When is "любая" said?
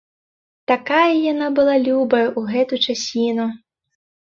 1.87-2.25